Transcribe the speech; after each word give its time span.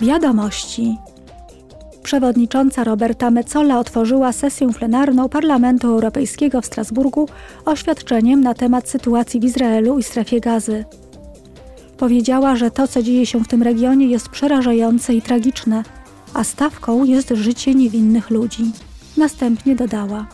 Wiadomości. 0.00 0.98
Przewodnicząca 2.02 2.84
Roberta 2.84 3.30
Mecola 3.30 3.78
otworzyła 3.78 4.32
sesję 4.32 4.68
plenarną 4.72 5.28
Parlamentu 5.28 5.88
Europejskiego 5.88 6.60
w 6.60 6.66
Strasburgu 6.66 7.28
oświadczeniem 7.64 8.40
na 8.40 8.54
temat 8.54 8.88
sytuacji 8.88 9.40
w 9.40 9.44
Izraelu 9.44 9.98
i 9.98 10.02
strefie 10.02 10.40
gazy. 10.40 10.84
Powiedziała, 11.98 12.56
że 12.56 12.70
to, 12.70 12.88
co 12.88 13.02
dzieje 13.02 13.26
się 13.26 13.44
w 13.44 13.48
tym 13.48 13.62
regionie, 13.62 14.06
jest 14.06 14.28
przerażające 14.28 15.14
i 15.14 15.22
tragiczne, 15.22 15.82
a 16.34 16.44
stawką 16.44 17.04
jest 17.04 17.28
życie 17.28 17.74
niewinnych 17.74 18.30
ludzi. 18.30 18.64
Następnie 19.16 19.76
dodała: 19.76 20.26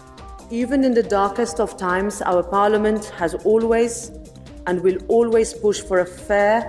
Even 0.52 0.84
in 0.84 0.94
the 0.94 1.02
darkest 1.02 1.60
of 1.60 1.76
times, 1.76 2.22
our 2.22 2.50
parliament 2.50 3.06
has 3.06 3.36
always 3.46 4.12
and 4.64 4.82
will 4.82 4.98
always 5.08 5.54
push 5.54 5.82
for 5.82 6.00
a 6.00 6.04
fair 6.04 6.62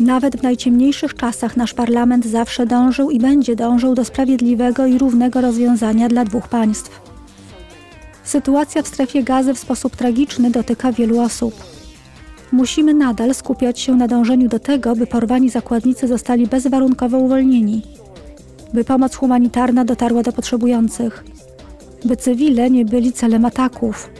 nawet 0.00 0.36
w 0.36 0.42
najciemniejszych 0.42 1.14
czasach 1.14 1.56
nasz 1.56 1.74
parlament 1.74 2.26
zawsze 2.26 2.66
dążył 2.66 3.10
i 3.10 3.18
będzie 3.18 3.56
dążył 3.56 3.94
do 3.94 4.04
sprawiedliwego 4.04 4.86
i 4.86 4.98
równego 4.98 5.40
rozwiązania 5.40 6.08
dla 6.08 6.24
dwóch 6.24 6.48
państw. 6.48 7.00
Sytuacja 8.24 8.82
w 8.82 8.88
strefie 8.88 9.22
gazy 9.22 9.54
w 9.54 9.58
sposób 9.58 9.96
tragiczny 9.96 10.50
dotyka 10.50 10.92
wielu 10.92 11.20
osób. 11.20 11.54
Musimy 12.52 12.94
nadal 12.94 13.34
skupiać 13.34 13.80
się 13.80 13.96
na 13.96 14.08
dążeniu 14.08 14.48
do 14.48 14.58
tego, 14.58 14.96
by 14.96 15.06
porwani 15.06 15.50
zakładnicy 15.50 16.08
zostali 16.08 16.46
bezwarunkowo 16.46 17.18
uwolnieni, 17.18 17.82
by 18.74 18.84
pomoc 18.84 19.14
humanitarna 19.14 19.84
dotarła 19.84 20.22
do 20.22 20.32
potrzebujących, 20.32 21.24
by 22.04 22.16
cywile 22.16 22.70
nie 22.70 22.84
byli 22.84 23.12
celem 23.12 23.44
ataków, 23.44 24.10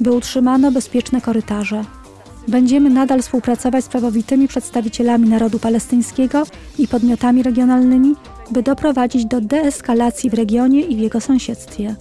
by 0.00 0.12
utrzymano 0.12 0.72
bezpieczne 0.72 1.20
korytarze. 1.20 1.84
Będziemy 2.48 2.90
nadal 2.90 3.22
współpracować 3.22 3.84
z 3.84 3.88
prawowitymi 3.88 4.48
przedstawicielami 4.48 5.28
narodu 5.28 5.58
palestyńskiego 5.58 6.46
i 6.78 6.88
podmiotami 6.88 7.42
regionalnymi, 7.42 8.14
by 8.50 8.62
doprowadzić 8.62 9.26
do 9.26 9.40
deeskalacji 9.40 10.30
w 10.30 10.34
regionie 10.34 10.80
i 10.80 10.96
w 10.96 10.98
jego 10.98 11.20
sąsiedztwie. 11.20 11.94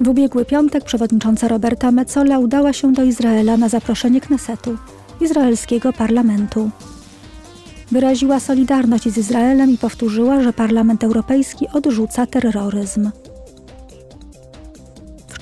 W 0.00 0.08
ubiegły 0.08 0.44
piątek 0.44 0.84
przewodnicząca 0.84 1.48
Roberta 1.48 1.90
Metzola 1.90 2.38
udała 2.38 2.72
się 2.72 2.92
do 2.92 3.02
Izraela 3.02 3.56
na 3.56 3.68
zaproszenie 3.68 4.20
Knesetu, 4.20 4.76
izraelskiego 5.20 5.92
parlamentu. 5.92 6.70
Wyraziła 7.92 8.40
solidarność 8.40 9.08
z 9.08 9.18
Izraelem 9.18 9.70
i 9.70 9.78
powtórzyła, 9.78 10.42
że 10.42 10.52
Parlament 10.52 11.04
Europejski 11.04 11.66
odrzuca 11.72 12.26
terroryzm. 12.26 13.10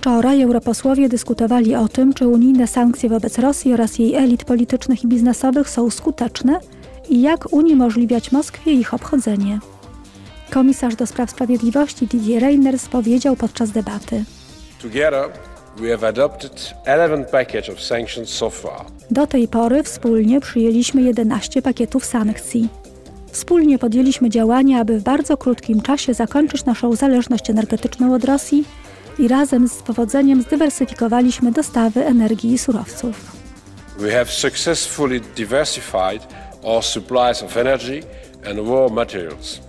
Wczoraj 0.04 0.42
europosłowie 0.42 1.08
dyskutowali 1.08 1.74
o 1.74 1.88
tym, 1.88 2.14
czy 2.14 2.28
unijne 2.28 2.66
sankcje 2.66 3.08
wobec 3.08 3.38
Rosji 3.38 3.72
oraz 3.72 3.98
jej 3.98 4.14
elit 4.14 4.44
politycznych 4.44 5.04
i 5.04 5.06
biznesowych 5.06 5.70
są 5.70 5.90
skuteczne 5.90 6.60
i 7.08 7.22
jak 7.22 7.52
uniemożliwiać 7.52 8.32
Moskwie 8.32 8.72
ich 8.72 8.94
obchodzenie. 8.94 9.58
Komisarz 10.50 10.96
do 10.96 11.06
spraw 11.06 11.30
sprawiedliwości 11.30 12.06
Didier 12.06 12.42
Reynders 12.42 12.88
powiedział 12.88 13.36
podczas 13.36 13.70
debaty: 13.70 14.24
Together, 14.82 15.28
we 15.76 15.90
have 15.90 16.08
adopted 16.08 16.74
11 16.86 17.24
package 17.32 17.72
of 17.72 17.80
sanctions 17.80 18.28
so 18.28 18.50
far. 18.50 18.86
Do 19.10 19.26
tej 19.26 19.48
pory 19.48 19.82
wspólnie 19.82 20.40
przyjęliśmy 20.40 21.02
11 21.02 21.62
pakietów 21.62 22.04
sankcji. 22.04 22.68
Wspólnie 23.32 23.78
podjęliśmy 23.78 24.30
działania, 24.30 24.80
aby 24.80 24.98
w 24.98 25.02
bardzo 25.02 25.36
krótkim 25.36 25.80
czasie 25.80 26.14
zakończyć 26.14 26.64
naszą 26.64 26.94
zależność 26.96 27.50
energetyczną 27.50 28.14
od 28.14 28.24
Rosji 28.24 28.64
i 29.18 29.28
razem 29.28 29.68
z 29.68 29.82
powodzeniem 29.82 30.42
zdywersyfikowaliśmy 30.42 31.52
dostawy 31.52 32.06
energii 32.06 32.52
i 32.52 32.58
surowców. 32.58 33.32
We 33.98 34.12
have 34.12 34.26
successfully 34.26 35.20
diversified 35.36 36.26
our 36.62 36.84
supplies 36.84 37.42
of 37.42 37.56
energy 37.56 38.02
and 38.50 38.68
raw 38.68 38.92
materials. 38.92 39.60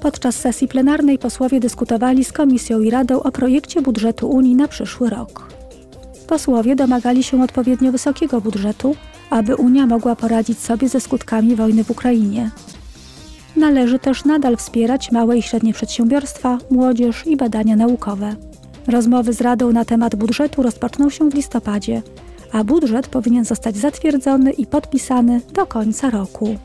Podczas 0.00 0.36
sesji 0.36 0.68
plenarnej 0.68 1.18
posłowie 1.18 1.60
dyskutowali 1.60 2.24
z 2.24 2.32
Komisją 2.32 2.80
i 2.80 2.90
Radą 2.90 3.22
o 3.22 3.32
projekcie 3.32 3.82
budżetu 3.82 4.30
Unii 4.30 4.54
na 4.54 4.68
przyszły 4.68 5.10
rok. 5.10 5.48
Posłowie 6.26 6.76
domagali 6.76 7.22
się 7.22 7.42
odpowiednio 7.42 7.92
wysokiego 7.92 8.40
budżetu, 8.40 8.96
aby 9.30 9.56
Unia 9.56 9.86
mogła 9.86 10.16
poradzić 10.16 10.58
sobie 10.58 10.88
ze 10.88 11.00
skutkami 11.00 11.56
wojny 11.56 11.84
w 11.84 11.90
Ukrainie. 11.90 12.50
Należy 13.56 13.98
też 13.98 14.24
nadal 14.24 14.56
wspierać 14.56 15.12
małe 15.12 15.38
i 15.38 15.42
średnie 15.42 15.72
przedsiębiorstwa, 15.72 16.58
młodzież 16.70 17.26
i 17.26 17.36
badania 17.36 17.76
naukowe. 17.76 18.36
Rozmowy 18.86 19.32
z 19.32 19.40
Radą 19.40 19.72
na 19.72 19.84
temat 19.84 20.16
budżetu 20.16 20.62
rozpoczną 20.62 21.10
się 21.10 21.30
w 21.30 21.34
listopadzie, 21.34 22.02
a 22.52 22.64
budżet 22.64 23.08
powinien 23.08 23.44
zostać 23.44 23.76
zatwierdzony 23.76 24.52
i 24.52 24.66
podpisany 24.66 25.40
do 25.54 25.66
końca 25.66 26.10
roku. 26.10 26.56